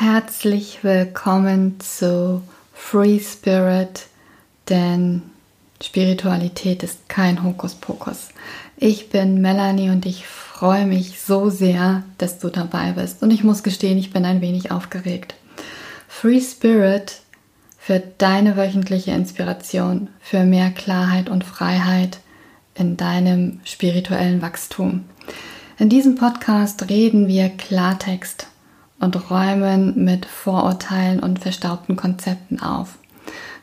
Herzlich 0.00 0.84
willkommen 0.84 1.80
zu 1.80 2.42
Free 2.72 3.18
Spirit, 3.18 4.06
denn 4.68 5.22
Spiritualität 5.82 6.84
ist 6.84 7.08
kein 7.08 7.42
Hokuspokus. 7.42 8.28
Ich 8.76 9.10
bin 9.10 9.40
Melanie 9.40 9.90
und 9.90 10.06
ich 10.06 10.24
freue 10.24 10.86
mich 10.86 11.20
so 11.20 11.50
sehr, 11.50 12.04
dass 12.16 12.38
du 12.38 12.48
dabei 12.48 12.92
bist. 12.92 13.24
Und 13.24 13.32
ich 13.32 13.42
muss 13.42 13.64
gestehen, 13.64 13.98
ich 13.98 14.12
bin 14.12 14.24
ein 14.24 14.40
wenig 14.40 14.70
aufgeregt. 14.70 15.34
Free 16.06 16.40
Spirit 16.40 17.22
für 17.76 17.98
deine 17.98 18.56
wöchentliche 18.56 19.10
Inspiration, 19.10 20.10
für 20.20 20.44
mehr 20.44 20.70
Klarheit 20.70 21.28
und 21.28 21.42
Freiheit 21.42 22.20
in 22.76 22.96
deinem 22.96 23.58
spirituellen 23.64 24.42
Wachstum. 24.42 25.06
In 25.76 25.88
diesem 25.88 26.14
Podcast 26.14 26.88
reden 26.88 27.26
wir 27.26 27.48
Klartext 27.48 28.46
und 29.00 29.30
räumen 29.30 30.04
mit 30.04 30.26
Vorurteilen 30.26 31.20
und 31.20 31.38
verstaubten 31.38 31.96
Konzepten 31.96 32.60
auf. 32.60 32.98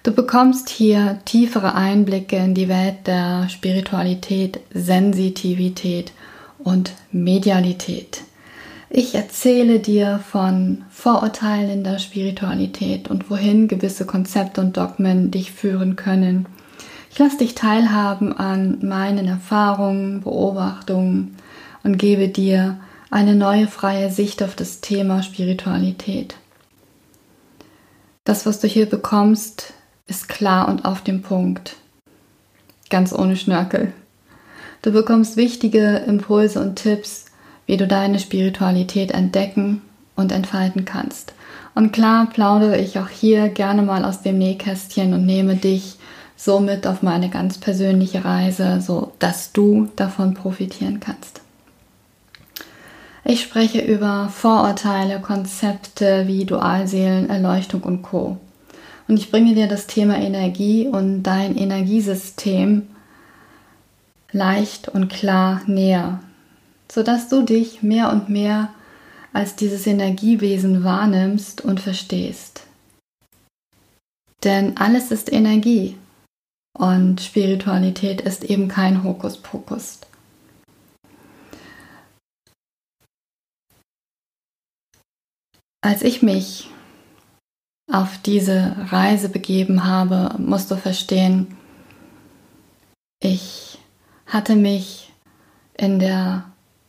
Du 0.04 0.12
bekommst 0.12 0.70
hier 0.70 1.20
tiefere 1.26 1.74
Einblicke 1.74 2.38
in 2.38 2.54
die 2.54 2.70
Welt 2.70 3.08
der 3.08 3.50
Spiritualität, 3.50 4.60
Sensitivität 4.72 6.14
und 6.60 6.94
Medialität. 7.12 8.22
Ich 8.90 9.16
erzähle 9.16 9.80
dir 9.80 10.20
von 10.20 10.84
Vorurteilen 10.92 11.70
in 11.70 11.84
der 11.84 12.00
Spiritualität 12.00 13.10
und 13.10 13.30
wohin 13.30 13.68
gewisse 13.68 14.06
Konzepte 14.06 14.62
und 14.62 14.78
Dogmen 14.78 15.32
dich 15.32 15.52
führen 15.52 15.96
können. 15.96 16.46
Ich 17.12 17.18
lasse 17.18 17.40
dich 17.40 17.56
teilhaben 17.56 18.32
an 18.32 18.78
meinen 18.84 19.28
Erfahrungen, 19.28 20.22
Beobachtungen 20.22 21.36
und 21.84 21.98
gebe 21.98 22.28
dir 22.28 22.78
eine 23.16 23.34
neue 23.34 23.68
freie 23.68 24.12
Sicht 24.12 24.44
auf 24.44 24.58
das 24.58 24.82
Thema 24.82 25.24
Spiritualität. 25.24 26.36
Das, 28.26 28.46
was 28.46 28.60
du 28.60 28.68
hier 28.68 28.88
bekommst, 28.88 29.72
ist 30.06 30.28
klar 30.28 30.68
und 30.68 30.84
auf 30.84 31.02
dem 31.02 31.22
Punkt. 31.22 31.78
Ganz 32.90 33.14
ohne 33.14 33.38
Schnörkel. 33.38 33.94
Du 34.82 34.92
bekommst 34.92 35.38
wichtige 35.38 35.96
Impulse 36.06 36.60
und 36.60 36.76
Tipps, 36.76 37.28
wie 37.66 37.78
du 37.78 37.88
deine 37.88 38.20
Spiritualität 38.20 39.12
entdecken 39.12 39.82
und 40.18 40.34
entfalten 40.34 40.84
kannst. 40.84 41.34
Und 41.74 41.94
klar 41.94 42.26
plaudere 42.26 42.78
ich 42.80 43.00
auch 43.00 43.08
hier 43.08 43.48
gerne 43.48 43.82
mal 43.82 44.04
aus 44.04 44.24
dem 44.24 44.38
Nähkästchen 44.38 45.14
und 45.14 45.26
nehme 45.26 45.56
dich 45.56 45.96
somit 46.36 46.86
auf 46.86 47.02
meine 47.02 47.30
ganz 47.30 47.60
persönliche 47.60 48.26
Reise, 48.26 48.82
so 48.82 49.14
dass 49.20 49.54
du 49.54 49.88
davon 49.96 50.34
profitieren 50.34 51.00
kannst. 51.00 51.45
Ich 53.28 53.42
spreche 53.42 53.82
über 53.82 54.30
Vorurteile, 54.30 55.20
Konzepte 55.20 56.28
wie 56.28 56.46
Dualseelen, 56.46 57.28
Erleuchtung 57.28 57.82
und 57.82 58.04
Co. 58.04 58.38
Und 59.08 59.18
ich 59.18 59.32
bringe 59.32 59.56
dir 59.56 59.68
das 59.68 59.88
Thema 59.88 60.16
Energie 60.18 60.88
und 60.88 61.24
dein 61.24 61.58
Energiesystem 61.58 62.84
leicht 64.32 64.90
und 64.90 65.10
klar 65.10 65.62
näher, 65.66 66.20
sodass 66.92 67.28
du 67.28 67.42
dich 67.42 67.82
mehr 67.82 68.12
und 68.12 68.30
mehr 68.30 68.70
als 69.34 69.56
dieses 69.56 69.88
Energiewesen 69.88 70.84
wahrnimmst 70.84 71.62
und 71.62 71.80
verstehst. 71.80 72.62
Denn 74.44 74.78
alles 74.78 75.10
ist 75.10 75.34
Energie 75.34 75.98
und 76.78 77.22
Spiritualität 77.22 78.22
ist 78.22 78.44
eben 78.44 78.68
kein 78.68 79.04
Hokuspokus. 79.04 80.02
Als 85.86 86.02
ich 86.02 86.24
mich 86.24 86.68
auf 87.92 88.18
diese 88.26 88.76
Reise 88.90 89.30
begeben 89.30 89.86
habe, 89.86 90.34
musst 90.40 90.72
du 90.72 90.78
verstehen, 90.78 91.56
ich 93.20 93.78
hatte 94.26 94.56
mich 94.56 95.14
in 95.78 96.00
der 96.00 96.46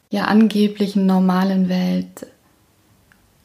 ja 0.09 0.25
angeblichen 0.25 1.05
normalen 1.05 1.69
Welt 1.69 2.27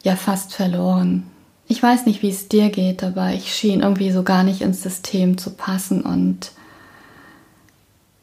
ja 0.02 0.16
fast 0.16 0.54
verloren. 0.54 1.24
Ich 1.68 1.82
weiß 1.82 2.06
nicht, 2.06 2.22
wie 2.22 2.30
es 2.30 2.48
dir 2.48 2.70
geht, 2.70 3.04
aber 3.04 3.34
ich 3.34 3.54
schien 3.54 3.80
irgendwie 3.80 4.10
so 4.10 4.22
gar 4.22 4.44
nicht 4.44 4.62
ins 4.62 4.82
System 4.82 5.36
zu 5.36 5.50
passen 5.50 6.00
und 6.00 6.52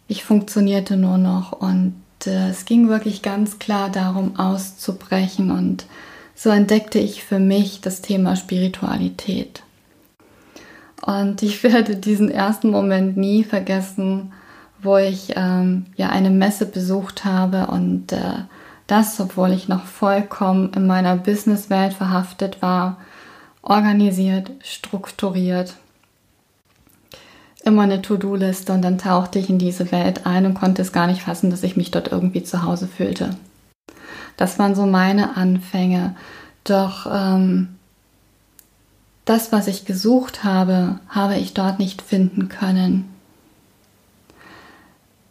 ich 0.08 0.24
funktionierte 0.24 0.98
nur 0.98 1.20
noch 1.20 1.52
und 1.52 1.94
äh, 2.26 2.50
es 2.50 2.66
ging 2.66 2.90
wirklich 2.90 3.22
ganz 3.22 3.60
klar 3.60 3.92
darum 3.92 4.40
auszubrechen 4.40 5.52
und 5.52 5.86
so 6.42 6.52
entdeckte 6.52 7.00
ich 7.00 7.26
für 7.26 7.38
mich 7.38 7.82
das 7.82 8.02
Thema 8.02 8.38
Spiritualität. 8.38 9.62
Und 11.06 11.44
ich 11.44 11.62
werde 11.64 11.98
diesen 11.98 12.32
ersten 12.32 12.70
Moment 12.70 13.18
nie 13.18 13.44
vergessen, 13.44 14.32
wo 14.82 14.96
ich 14.96 15.34
ähm, 15.36 15.88
ja 15.98 16.08
eine 16.08 16.30
Messe 16.30 16.66
besucht 16.66 17.26
habe 17.26 17.68
und 17.68 18.14
äh, 18.14 18.46
das, 18.88 19.20
obwohl 19.20 19.52
ich 19.52 19.68
noch 19.68 19.84
vollkommen 19.84 20.72
in 20.74 20.88
meiner 20.88 21.18
Businesswelt 21.18 21.92
verhaftet 21.92 22.62
war, 22.62 22.96
organisiert, 23.62 24.50
strukturiert, 24.64 25.74
immer 27.66 27.82
eine 27.82 28.02
To-Do-Liste 28.02 28.72
und 28.72 28.82
dann 28.82 28.98
tauchte 28.98 29.40
ich 29.40 29.50
in 29.50 29.60
diese 29.60 29.92
Welt 29.92 30.26
ein 30.26 30.46
und 30.46 30.54
konnte 30.54 30.84
es 30.84 30.94
gar 30.94 31.08
nicht 31.08 31.22
fassen, 31.22 31.50
dass 31.50 31.64
ich 31.64 31.76
mich 31.76 31.92
dort 31.92 32.10
irgendwie 32.10 32.44
zu 32.44 32.64
Hause 32.64 32.88
fühlte. 32.88 33.36
Das 34.40 34.58
waren 34.58 34.74
so 34.74 34.86
meine 34.86 35.36
Anfänge. 35.36 36.16
Doch 36.64 37.06
ähm, 37.12 37.76
das, 39.26 39.52
was 39.52 39.68
ich 39.68 39.84
gesucht 39.84 40.46
habe, 40.46 41.02
habe 41.10 41.36
ich 41.36 41.54
dort 41.54 41.78
nicht 41.78 42.02
finden 42.02 42.48
können. 42.48 43.10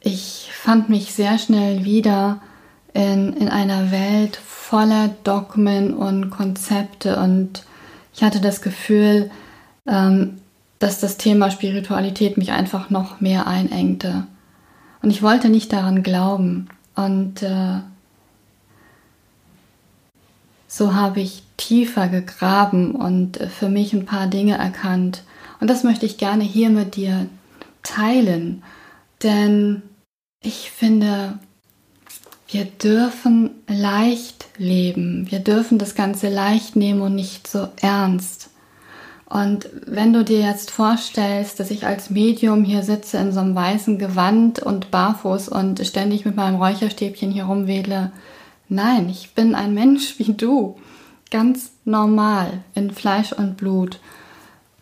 Ich 0.00 0.50
fand 0.52 0.91
mich 0.91 1.14
sehr 1.14 1.38
schnell 1.38 1.86
wieder 1.86 2.42
in, 2.92 3.32
in 3.32 3.48
einer 3.48 3.91
Welt 3.91 4.36
voller 4.36 5.08
Dogmen 5.24 5.94
und 5.94 6.28
Konzepte 6.28 7.18
und 7.18 7.64
ich 8.12 8.22
hatte 8.22 8.42
das 8.42 8.60
Gefühl, 8.60 9.30
ähm, 9.86 10.36
dass 10.80 11.00
das 11.00 11.16
Thema 11.16 11.50
Spiritualität 11.50 12.36
mich 12.36 12.52
einfach 12.52 12.91
noch 12.91 13.22
mehr 13.22 13.47
einengte. 13.47 14.26
Und 15.00 15.08
ich 15.08 15.22
wollte 15.22 15.48
nicht 15.48 15.72
daran 15.72 16.02
glauben. 16.02 16.68
Und 16.94 17.42
äh, 17.42 17.78
so 20.68 20.94
habe 20.94 21.20
ich 21.20 21.42
tiefer 21.56 22.08
gegraben 22.08 22.94
und 22.94 23.38
für 23.58 23.68
mich 23.68 23.92
ein 23.94 24.06
paar 24.06 24.28
Dinge 24.28 24.56
erkannt. 24.56 25.24
Und 25.60 25.68
das 25.68 25.82
möchte 25.82 26.06
ich 26.06 26.18
gerne 26.18 26.44
hier 26.44 26.70
mit 26.70 26.94
dir 26.94 27.26
teilen, 27.82 28.62
denn 29.22 29.82
ich 30.40 30.70
finde, 30.70 31.38
wir 32.48 32.64
dürfen 32.64 33.50
leicht 33.66 34.46
leben. 34.56 35.26
Wir 35.30 35.40
dürfen 35.40 35.78
das 35.78 35.94
Ganze 35.94 36.28
leicht 36.28 36.76
nehmen 36.76 37.00
und 37.00 37.14
nicht 37.14 37.48
so 37.48 37.68
ernst. 37.80 38.50
Und 39.28 39.68
wenn 39.84 40.14
du 40.14 40.24
dir 40.24 40.40
jetzt 40.40 40.70
vorstellst, 40.70 41.60
dass 41.60 41.70
ich 41.70 41.84
als 41.84 42.08
Medium 42.08 42.64
hier 42.64 42.82
sitze 42.82 43.18
in 43.18 43.32
so 43.32 43.40
einem 43.40 43.54
weißen 43.54 43.98
Gewand 43.98 44.60
und 44.60 44.90
barfuß 44.90 45.48
und 45.48 45.84
ständig 45.86 46.24
mit 46.24 46.36
meinem 46.36 46.56
Räucherstäbchen 46.56 47.30
hier 47.30 47.44
rumwedle, 47.44 48.10
Nein, 48.68 49.08
ich 49.08 49.34
bin 49.34 49.54
ein 49.54 49.74
Mensch 49.74 50.18
wie 50.18 50.32
du, 50.34 50.76
ganz 51.30 51.72
normal 51.84 52.62
in 52.74 52.90
Fleisch 52.90 53.32
und 53.32 53.56
Blut. 53.56 54.00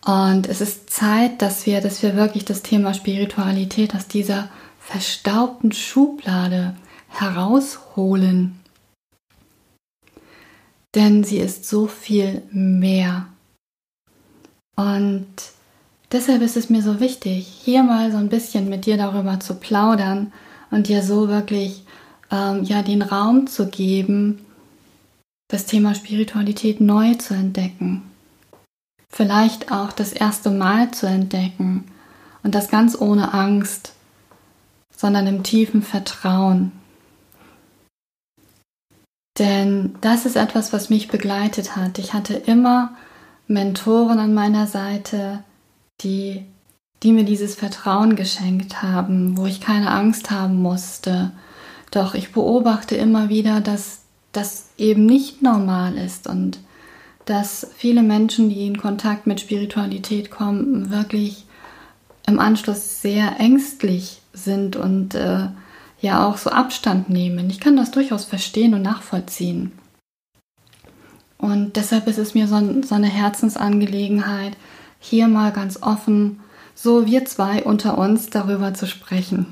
Und 0.05 0.47
es 0.47 0.61
ist 0.61 0.89
Zeit, 0.89 1.41
dass 1.41 1.65
wir, 1.65 1.81
dass 1.81 2.01
wir 2.01 2.15
wirklich 2.15 2.45
das 2.45 2.63
Thema 2.63 2.93
Spiritualität 2.93 3.93
aus 3.93 4.07
dieser 4.07 4.49
verstaubten 4.79 5.73
Schublade 5.73 6.75
herausholen. 7.09 8.59
Denn 10.95 11.25
sie 11.25 11.39
ist 11.39 11.67
so 11.67 11.87
viel 11.87 12.41
mehr. 12.51 13.27
Und 14.77 15.27
deshalb 16.11 16.41
ist 16.41 16.55
es 16.55 16.69
mir 16.69 16.81
so 16.81 17.01
wichtig, 17.01 17.45
hier 17.45 17.83
mal 17.83 18.11
so 18.11 18.17
ein 18.17 18.29
bisschen 18.29 18.69
mit 18.69 18.85
dir 18.85 18.95
darüber 18.95 19.41
zu 19.41 19.55
plaudern 19.55 20.31
und 20.71 20.87
dir 20.87 21.03
so 21.03 21.27
wirklich 21.27 21.83
ähm, 22.31 22.63
ja 22.63 22.81
den 22.81 23.01
Raum 23.01 23.47
zu 23.47 23.67
geben, 23.67 24.45
das 25.49 25.65
Thema 25.65 25.95
Spiritualität 25.95 26.81
neu 26.81 27.13
zu 27.15 27.33
entdecken. 27.33 28.03
Vielleicht 29.09 29.71
auch 29.71 29.91
das 29.91 30.11
erste 30.11 30.51
Mal 30.51 30.91
zu 30.91 31.07
entdecken 31.07 31.85
und 32.43 32.53
das 32.53 32.69
ganz 32.69 32.99
ohne 32.99 33.33
Angst, 33.33 33.93
sondern 34.95 35.27
im 35.27 35.43
tiefen 35.43 35.81
Vertrauen. 35.81 36.71
Denn 39.39 39.95
das 40.01 40.25
ist 40.25 40.35
etwas, 40.35 40.73
was 40.73 40.89
mich 40.89 41.07
begleitet 41.07 41.75
hat. 41.75 41.99
Ich 41.99 42.13
hatte 42.13 42.33
immer 42.33 42.95
Mentoren 43.47 44.19
an 44.19 44.33
meiner 44.33 44.67
Seite, 44.67 45.43
die, 46.01 46.43
die 47.03 47.11
mir 47.11 47.23
dieses 47.23 47.55
Vertrauen 47.55 48.15
geschenkt 48.15 48.81
haben, 48.81 49.37
wo 49.37 49.45
ich 49.45 49.61
keine 49.61 49.91
Angst 49.91 50.31
haben 50.31 50.61
musste, 50.61 51.31
doch 51.91 52.13
ich 52.13 52.31
beobachte 52.31 52.95
immer 52.95 53.29
wieder, 53.29 53.61
dass 53.61 54.01
das 54.31 54.69
eben 54.77 55.05
nicht 55.05 55.41
normal 55.41 55.97
ist 55.97 56.27
und 56.27 56.59
dass 57.25 57.67
viele 57.75 58.03
Menschen, 58.03 58.49
die 58.49 58.65
in 58.67 58.77
Kontakt 58.77 59.27
mit 59.27 59.39
Spiritualität 59.39 60.31
kommen, 60.31 60.91
wirklich 60.91 61.45
im 62.25 62.39
Anschluss 62.39 63.01
sehr 63.01 63.39
ängstlich 63.39 64.21
sind 64.33 64.75
und 64.75 65.15
äh, 65.15 65.47
ja 65.99 66.25
auch 66.25 66.37
so 66.37 66.49
Abstand 66.49 67.09
nehmen. 67.09 67.49
Ich 67.49 67.59
kann 67.59 67.75
das 67.75 67.91
durchaus 67.91 68.25
verstehen 68.25 68.73
und 68.73 68.81
nachvollziehen. 68.81 69.71
Und 71.37 71.75
deshalb 71.75 72.07
ist 72.07 72.17
es 72.17 72.33
mir 72.33 72.47
so, 72.47 72.81
so 72.81 72.95
eine 72.95 73.07
Herzensangelegenheit, 73.07 74.57
hier 74.99 75.27
mal 75.27 75.51
ganz 75.51 75.81
offen, 75.81 76.39
so 76.75 77.05
wir 77.05 77.25
zwei 77.25 77.63
unter 77.63 77.97
uns 77.97 78.29
darüber 78.29 78.73
zu 78.73 78.87
sprechen. 78.87 79.47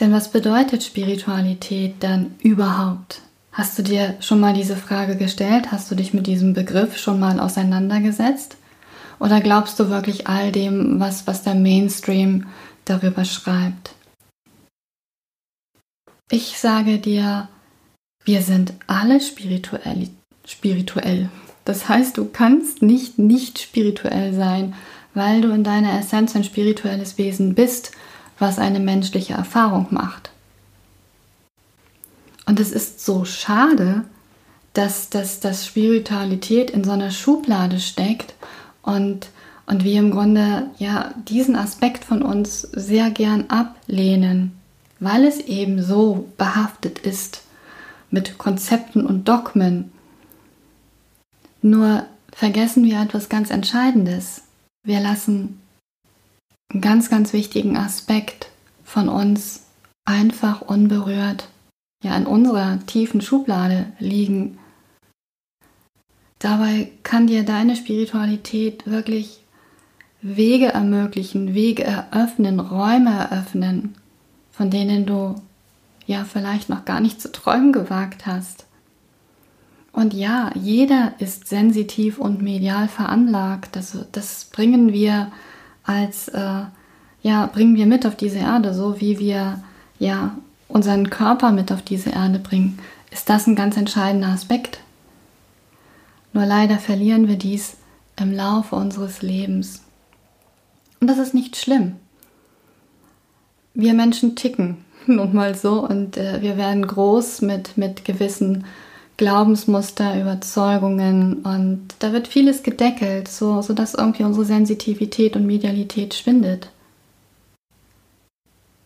Denn 0.00 0.12
was 0.12 0.30
bedeutet 0.30 0.82
Spiritualität 0.82 1.96
dann 2.00 2.34
überhaupt? 2.40 3.22
Hast 3.52 3.78
du 3.78 3.82
dir 3.82 4.16
schon 4.20 4.40
mal 4.40 4.52
diese 4.52 4.76
Frage 4.76 5.16
gestellt? 5.16 5.72
Hast 5.72 5.90
du 5.90 5.94
dich 5.94 6.12
mit 6.12 6.26
diesem 6.26 6.52
Begriff 6.52 6.98
schon 6.98 7.18
mal 7.18 7.40
auseinandergesetzt? 7.40 8.58
Oder 9.18 9.40
glaubst 9.40 9.80
du 9.80 9.88
wirklich 9.88 10.26
all 10.26 10.52
dem, 10.52 11.00
was, 11.00 11.26
was 11.26 11.42
der 11.42 11.54
Mainstream 11.54 12.46
darüber 12.84 13.24
schreibt? 13.24 13.94
Ich 16.30 16.58
sage 16.58 16.98
dir, 16.98 17.48
wir 18.24 18.42
sind 18.42 18.74
alle 18.86 19.20
spirituell. 19.20 20.10
spirituell. 20.44 21.30
Das 21.64 21.88
heißt, 21.88 22.18
du 22.18 22.26
kannst 22.26 22.82
nicht 22.82 23.18
nicht 23.18 23.58
spirituell 23.58 24.34
sein, 24.34 24.74
weil 25.14 25.40
du 25.40 25.50
in 25.50 25.64
deiner 25.64 25.98
Essenz 25.98 26.36
ein 26.36 26.44
spirituelles 26.44 27.16
Wesen 27.16 27.54
bist, 27.54 27.92
was 28.38 28.58
eine 28.58 28.80
menschliche 28.80 29.34
Erfahrung 29.34 29.88
macht. 29.90 30.30
Und 32.46 32.60
es 32.60 32.72
ist 32.72 33.04
so 33.04 33.24
schade, 33.24 34.04
dass, 34.72 35.08
dass, 35.10 35.40
dass 35.40 35.66
Spiritualität 35.66 36.70
in 36.70 36.84
so 36.84 36.92
einer 36.92 37.10
Schublade 37.10 37.80
steckt 37.80 38.34
und, 38.82 39.30
und 39.66 39.84
wir 39.84 39.98
im 39.98 40.10
Grunde 40.10 40.70
ja 40.78 41.12
diesen 41.28 41.56
Aspekt 41.56 42.04
von 42.04 42.22
uns 42.22 42.60
sehr 42.60 43.10
gern 43.10 43.46
ablehnen, 43.48 44.52
weil 45.00 45.24
es 45.24 45.40
eben 45.40 45.82
so 45.82 46.28
behaftet 46.36 46.98
ist 47.00 47.42
mit 48.10 48.38
Konzepten 48.38 49.04
und 49.06 49.26
Dogmen. 49.28 49.90
Nur 51.62 52.04
vergessen 52.32 52.84
wir 52.84 53.00
etwas 53.00 53.28
ganz 53.28 53.50
Entscheidendes. 53.50 54.42
Wir 54.84 55.00
lassen 55.00 55.60
einen 56.72 56.80
ganz, 56.80 57.10
ganz 57.10 57.32
wichtigen 57.32 57.76
Aspekt 57.76 58.50
von 58.84 59.08
uns 59.08 59.62
einfach 60.04 60.62
unberührt 60.62 61.48
ja 62.02 62.16
in 62.16 62.26
unserer 62.26 62.78
tiefen 62.86 63.20
Schublade 63.20 63.92
liegen. 63.98 64.58
Dabei 66.38 66.92
kann 67.02 67.26
dir 67.26 67.44
deine 67.44 67.76
Spiritualität 67.76 68.86
wirklich 68.86 69.40
Wege 70.20 70.66
ermöglichen, 70.66 71.54
Wege 71.54 71.84
eröffnen, 71.84 72.60
Räume 72.60 73.10
eröffnen, 73.10 73.96
von 74.50 74.70
denen 74.70 75.06
du 75.06 75.34
ja 76.06 76.24
vielleicht 76.24 76.68
noch 76.68 76.84
gar 76.84 77.00
nicht 77.00 77.20
zu 77.20 77.32
träumen 77.32 77.72
gewagt 77.72 78.26
hast. 78.26 78.66
Und 79.92 80.12
ja, 80.12 80.50
jeder 80.54 81.14
ist 81.18 81.48
sensitiv 81.48 82.18
und 82.18 82.42
medial 82.42 82.86
veranlagt. 82.86 83.76
Das, 83.76 83.96
das 84.12 84.44
bringen 84.44 84.92
wir 84.92 85.32
als 85.86 86.28
äh, 86.28 86.62
ja 87.22 87.46
bringen 87.46 87.76
wir 87.76 87.86
mit 87.86 88.06
auf 88.06 88.16
diese 88.16 88.38
Erde, 88.38 88.74
so 88.74 89.00
wie 89.00 89.18
wir 89.18 89.62
ja 89.98 90.36
unseren 90.68 91.10
Körper 91.10 91.52
mit 91.52 91.72
auf 91.72 91.82
diese 91.82 92.10
Erde 92.10 92.38
bringen, 92.38 92.78
ist 93.10 93.30
das 93.30 93.46
ein 93.46 93.56
ganz 93.56 93.76
entscheidender 93.76 94.28
Aspekt. 94.28 94.80
Nur 96.32 96.44
leider 96.44 96.78
verlieren 96.78 97.28
wir 97.28 97.36
dies 97.36 97.76
im 98.20 98.32
Laufe 98.32 98.76
unseres 98.76 99.22
Lebens. 99.22 99.82
Und 101.00 101.08
das 101.08 101.18
ist 101.18 101.34
nicht 101.34 101.56
schlimm. 101.56 101.96
Wir 103.74 103.94
Menschen 103.94 104.36
ticken 104.36 104.78
nun 105.06 105.34
mal 105.34 105.54
so 105.54 105.86
und 105.86 106.16
äh, 106.16 106.42
wir 106.42 106.56
werden 106.56 106.86
groß 106.86 107.42
mit, 107.42 107.76
mit 107.78 108.04
gewissen 108.04 108.64
Glaubensmuster, 109.16 110.20
Überzeugungen 110.20 111.38
und 111.42 111.88
da 112.00 112.12
wird 112.12 112.28
vieles 112.28 112.62
gedeckelt, 112.62 113.28
so, 113.28 113.62
sodass 113.62 113.94
irgendwie 113.94 114.24
unsere 114.24 114.44
Sensitivität 114.44 115.36
und 115.36 115.46
Medialität 115.46 116.14
schwindet. 116.14 116.70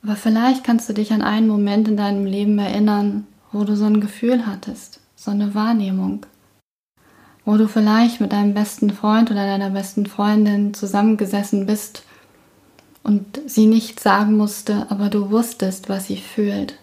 Aber 0.03 0.17
vielleicht 0.17 0.65
kannst 0.65 0.89
du 0.89 0.93
dich 0.93 1.13
an 1.13 1.23
einen 1.23 1.49
Moment 1.49 1.89
in 1.89 1.97
deinem 1.97 2.25
Leben 2.27 2.59
erinnern, 2.59 3.27
wo 3.53 3.65
du 3.65 3.77
so 3.77 3.85
ein 3.85 4.01
Gefühl 4.01 4.47
hattest, 4.47 5.01
so 5.17 5.31
eine 5.33 5.55
Wahrnehmung, 5.55 6.25
wo 7.45 7.57
du 7.57 7.67
vielleicht 7.67 8.21
mit 8.21 8.33
deinem 8.33 8.55
besten 8.55 8.91
Freund 8.91 9.31
oder 9.31 9.47
deiner 9.47 9.71
besten 9.71 10.07
Freundin 10.07 10.75
zusammengesessen 10.75 11.67
bist 11.67 12.05
und 13.03 13.41
sie 13.47 13.67
nicht 13.67 13.99
sagen 13.99 14.37
musste, 14.37 14.87
aber 14.91 15.09
du 15.09 15.31
wusstest, 15.31 15.89
was 15.89 16.07
sie 16.07 16.19
fühlt. 16.19 16.79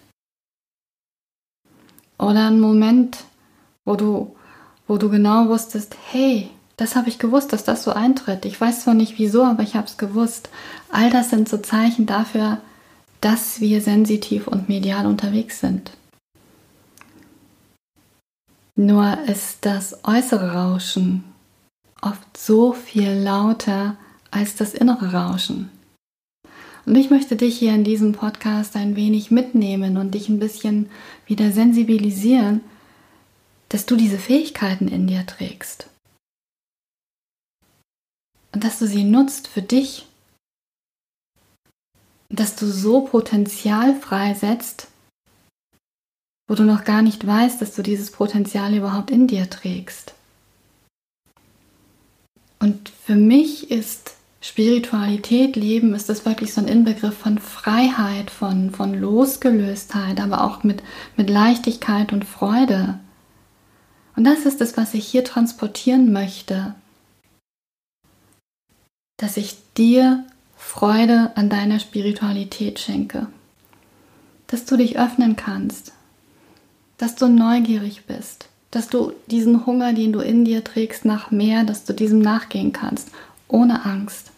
Oder 2.20 2.48
ein 2.48 2.60
Moment, 2.60 3.24
wo 3.88 3.96
du, 3.96 4.36
wo 4.86 4.98
du 4.98 5.10
genau 5.10 5.48
wusstest, 5.48 5.96
hey, 6.12 6.50
das 6.76 6.96
habe 6.96 7.10
ich 7.10 7.18
gewusst, 7.18 7.54
dass 7.54 7.64
das 7.64 7.84
so 7.84 7.92
eintritt. 7.92 8.46
Ich 8.46 8.60
weiß 8.60 8.84
zwar 8.84 8.94
nicht 8.94 9.18
wieso, 9.18 9.44
aber 9.44 9.64
ich 9.64 9.76
habe 9.76 9.88
es 9.88 9.98
gewusst. 9.98 10.50
All 10.92 11.10
das 11.10 11.30
sind 11.30 11.48
so 11.48 11.58
Zeichen 11.58 12.06
dafür, 12.06 12.60
dass 13.22 13.62
wir 13.62 13.82
sensitiv 13.82 14.48
und 14.48 14.70
medial 14.70 15.08
unterwegs 15.08 15.62
sind. 15.62 15.92
Nur 18.76 19.18
ist 19.26 19.60
das 19.62 20.04
äußere 20.04 20.54
Rauschen 20.54 21.24
oft 22.02 22.38
so 22.38 22.74
viel 22.74 23.12
lauter 23.12 23.96
als 24.30 24.56
das 24.56 24.74
innere 24.74 25.14
Rauschen. 25.14 25.72
Und 26.86 26.96
ich 26.96 27.10
möchte 27.10 27.38
dich 27.38 27.58
hier 27.58 27.74
in 27.74 27.84
diesem 27.84 28.12
Podcast 28.12 28.76
ein 28.76 28.96
wenig 28.96 29.32
mitnehmen 29.32 29.98
und 29.98 30.14
dich 30.14 30.30
ein 30.30 30.40
bisschen 30.40 30.90
wieder 31.26 31.52
sensibilisieren, 31.52 32.62
dass 33.70 33.86
du 33.86 33.96
diese 33.96 34.18
Fähigkeiten 34.18 34.88
in 34.88 35.08
dir 35.08 35.26
trägst. 35.26 35.90
Und 38.54 38.64
dass 38.64 38.80
du 38.80 38.88
sie 38.88 39.04
nutzt 39.04 39.48
für 39.48 39.62
dich 39.62 40.08
dass 42.30 42.56
du 42.56 42.66
so 42.68 43.02
Potenzial 43.02 43.96
freisetzt, 43.96 44.88
wo 46.48 46.56
du 46.56 46.64
noch 46.64 46.84
gar 46.84 47.02
nicht 47.02 47.26
weißt, 47.26 47.62
dass 47.62 47.76
du 47.76 47.82
dieses 47.82 48.12
Potenzial 48.12 48.74
überhaupt 48.74 49.12
in 49.12 49.28
dir 49.28 49.50
trägst. 49.50 50.14
Und 52.60 52.90
für 52.90 53.16
mich 53.16 53.70
ist 53.70 54.16
Spiritualität, 54.42 55.56
Leben, 55.56 55.94
ist 55.94 56.10
das 56.10 56.26
wirklich 56.26 56.54
so 56.54 56.62
ein 56.62 56.68
Inbegriff 56.68 57.18
von 57.18 57.38
Freiheit, 57.38 58.32
von, 58.32 58.72
von 58.72 58.94
Losgelöstheit, 58.94 60.20
aber 60.20 60.44
auch 60.44 60.64
mit, 60.64 60.84
mit 61.16 61.30
Leichtigkeit 61.30 62.14
und 62.14 62.24
Freude. 62.24 63.00
Und 64.18 64.24
das 64.24 64.48
ist 64.48 64.62
es, 64.62 64.76
was 64.76 64.96
ich 64.96 65.08
hier 65.08 65.24
transportieren 65.24 66.12
möchte. 66.12 66.74
Dass 69.18 69.38
ich 69.38 69.56
dir 69.78 70.26
Freude 70.58 71.32
an 71.36 71.50
deiner 71.52 71.80
Spiritualität 71.80 72.80
schenke. 72.80 73.28
Dass 74.48 74.66
du 74.66 74.76
dich 74.76 74.98
öffnen 74.98 75.36
kannst, 75.36 75.94
dass 76.98 77.14
du 77.14 77.28
neugierig 77.28 78.06
bist, 78.08 78.50
dass 78.72 78.90
du 78.90 79.14
diesen 79.28 79.68
Hunger, 79.68 79.94
den 79.94 80.14
du 80.14 80.20
in 80.20 80.46
dir 80.46 80.64
trägst 80.64 81.06
nach 81.06 81.30
mehr, 81.30 81.64
dass 81.64 81.84
du 81.84 81.94
diesem 81.94 82.20
nachgehen 82.20 82.74
kannst, 82.74 83.12
ohne 83.48 83.86
Angst, 83.86 84.32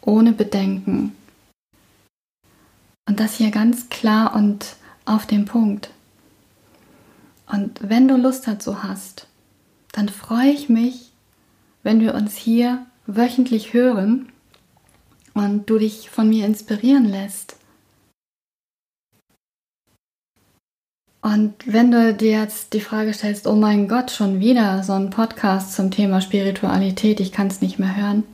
ohne 0.00 0.32
Bedenken. 0.32 1.12
Und 3.08 3.18
das 3.18 3.34
hier 3.34 3.50
ganz 3.50 3.88
klar 3.88 4.36
und 4.36 4.76
auf 5.06 5.26
den 5.26 5.44
Punkt. 5.44 5.90
Und 7.50 7.88
wenn 7.88 8.08
du 8.08 8.16
Lust 8.16 8.46
dazu 8.46 8.82
hast, 8.82 9.26
dann 9.92 10.08
freue 10.08 10.50
ich 10.50 10.68
mich, 10.68 11.12
wenn 11.82 12.00
wir 12.00 12.14
uns 12.14 12.36
hier 12.36 12.86
wöchentlich 13.06 13.72
hören 13.72 14.30
und 15.34 15.70
du 15.70 15.78
dich 15.78 16.10
von 16.10 16.28
mir 16.28 16.44
inspirieren 16.44 17.06
lässt. 17.06 17.56
Und 21.20 21.54
wenn 21.66 21.90
du 21.90 22.14
dir 22.14 22.32
jetzt 22.32 22.72
die 22.74 22.80
Frage 22.80 23.12
stellst, 23.12 23.46
oh 23.46 23.56
mein 23.56 23.88
Gott, 23.88 24.10
schon 24.10 24.40
wieder 24.40 24.82
so 24.82 24.92
ein 24.92 25.10
Podcast 25.10 25.74
zum 25.74 25.90
Thema 25.90 26.20
Spiritualität, 26.20 27.20
ich 27.20 27.32
kann 27.32 27.48
es 27.48 27.60
nicht 27.60 27.78
mehr 27.78 27.96
hören. 27.96 28.24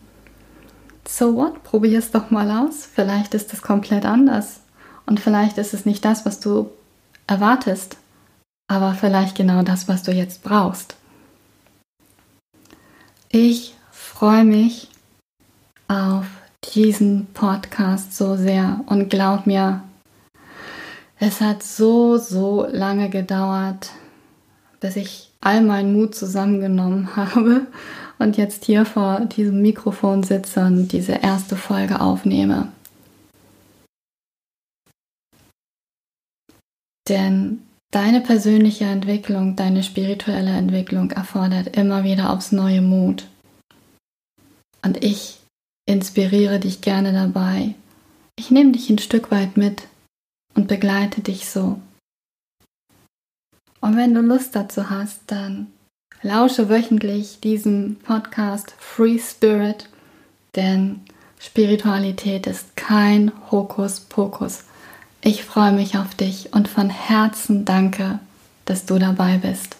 So 1.06 1.34
what? 1.34 1.62
Probier 1.64 1.98
es 1.98 2.10
doch 2.10 2.30
mal 2.30 2.50
aus. 2.50 2.86
Vielleicht 2.86 3.34
ist 3.34 3.52
es 3.52 3.62
komplett 3.62 4.04
anders. 4.04 4.60
Und 5.06 5.20
vielleicht 5.20 5.58
ist 5.58 5.74
es 5.74 5.86
nicht 5.86 6.04
das, 6.04 6.26
was 6.26 6.40
du 6.40 6.70
erwartest, 7.26 7.96
aber 8.68 8.94
vielleicht 8.94 9.36
genau 9.36 9.62
das, 9.62 9.88
was 9.88 10.02
du 10.02 10.12
jetzt 10.12 10.42
brauchst. 10.42 10.96
Ich 13.30 13.74
freue 13.90 14.44
mich 14.44 14.88
auf 15.88 16.26
diesen 16.74 17.26
Podcast 17.34 18.16
so 18.16 18.36
sehr 18.36 18.80
und 18.86 19.10
glaub 19.10 19.46
mir, 19.46 19.82
es 21.18 21.40
hat 21.40 21.62
so, 21.62 22.16
so 22.16 22.66
lange 22.70 23.10
gedauert, 23.10 23.90
bis 24.80 24.96
ich 24.96 25.30
all 25.40 25.62
meinen 25.62 25.92
Mut 25.92 26.14
zusammengenommen 26.14 27.16
habe 27.16 27.66
und 28.18 28.36
jetzt 28.36 28.64
hier 28.64 28.86
vor 28.86 29.20
diesem 29.20 29.62
Mikrofon 29.62 30.22
sitze 30.22 30.64
und 30.64 30.88
diese 30.88 31.12
erste 31.12 31.56
Folge 31.56 32.00
aufnehme. 32.00 32.68
Denn 37.08 37.62
deine 37.94 38.20
persönliche 38.20 38.86
Entwicklung, 38.86 39.54
deine 39.54 39.84
spirituelle 39.84 40.50
Entwicklung 40.50 41.12
erfordert 41.12 41.76
immer 41.76 42.02
wieder 42.02 42.30
aufs 42.30 42.50
neue 42.50 42.82
Mut. 42.82 43.28
Und 44.82 45.04
ich 45.04 45.38
inspiriere 45.86 46.58
dich 46.58 46.80
gerne 46.80 47.12
dabei. 47.12 47.74
Ich 48.36 48.50
nehme 48.50 48.72
dich 48.72 48.90
ein 48.90 48.98
Stück 48.98 49.30
weit 49.30 49.56
mit 49.56 49.86
und 50.54 50.66
begleite 50.66 51.20
dich 51.20 51.48
so. 51.48 51.80
Und 53.80 53.96
wenn 53.96 54.12
du 54.12 54.22
Lust 54.22 54.56
dazu 54.56 54.90
hast, 54.90 55.20
dann 55.28 55.68
lausche 56.22 56.68
wöchentlich 56.68 57.38
diesem 57.40 57.96
Podcast 57.96 58.74
Free 58.78 59.20
Spirit, 59.20 59.88
denn 60.56 61.02
Spiritualität 61.38 62.48
ist 62.48 62.74
kein 62.76 63.30
Hokuspokus. 63.52 64.64
Ich 65.26 65.42
freue 65.42 65.72
mich 65.72 65.96
auf 65.96 66.14
dich 66.14 66.52
und 66.52 66.68
von 66.68 66.90
Herzen 66.90 67.64
danke, 67.64 68.18
dass 68.66 68.84
du 68.84 68.98
dabei 68.98 69.38
bist. 69.38 69.78